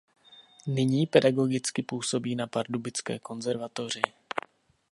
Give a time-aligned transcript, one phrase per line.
[0.67, 4.01] Nyní pedagogicky působí na pardubické konzervatoři.